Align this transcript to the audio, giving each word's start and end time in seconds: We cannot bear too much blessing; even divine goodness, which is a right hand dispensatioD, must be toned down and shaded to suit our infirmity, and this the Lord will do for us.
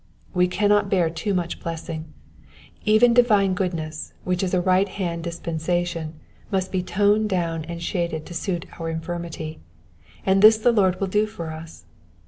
We 0.33 0.47
cannot 0.47 0.89
bear 0.89 1.11
too 1.11 1.35
much 1.35 1.59
blessing; 1.59 2.11
even 2.85 3.13
divine 3.13 3.53
goodness, 3.53 4.15
which 4.23 4.41
is 4.41 4.51
a 4.51 4.59
right 4.59 4.89
hand 4.89 5.23
dispensatioD, 5.23 6.13
must 6.51 6.71
be 6.71 6.81
toned 6.81 7.29
down 7.29 7.65
and 7.65 7.83
shaded 7.83 8.25
to 8.25 8.33
suit 8.33 8.65
our 8.79 8.89
infirmity, 8.89 9.59
and 10.25 10.41
this 10.41 10.57
the 10.57 10.71
Lord 10.71 10.99
will 10.99 11.05
do 11.07 11.27
for 11.27 11.51
us. 11.51 11.85